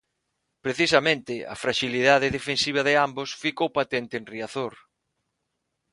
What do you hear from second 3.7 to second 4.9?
patente en Riazor.